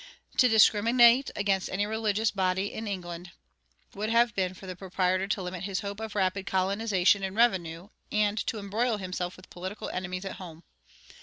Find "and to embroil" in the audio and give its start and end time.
8.11-8.97